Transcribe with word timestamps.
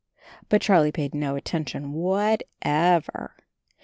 But 0.49 0.63
Charlie 0.63 0.91
paid 0.91 1.13
no 1.13 1.35
attention 1.35 1.93
whatever. 1.93 3.37